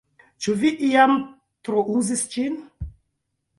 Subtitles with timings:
[0.45, 1.13] Ĉu vi iam
[1.69, 2.59] trouzis ĝin?